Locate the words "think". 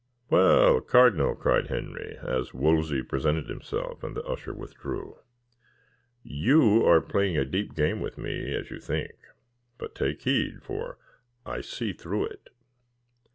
8.79-9.11